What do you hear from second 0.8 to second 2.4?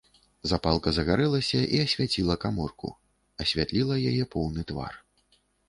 загарэлася і асвяціла